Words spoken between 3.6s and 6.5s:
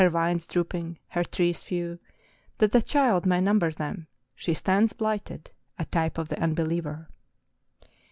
them, she stands blighted, a type of tlie